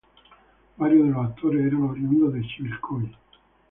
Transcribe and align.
Varios 0.77 1.03
de 1.05 1.09
los 1.13 1.23
actores 1.27 1.63
eran 1.63 1.83
oriundos 1.83 2.33
de 2.33 2.41
Chivilcoy. 2.41 3.07